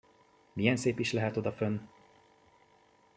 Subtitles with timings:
[0.53, 1.79] Milyen szép is lehet odafönn!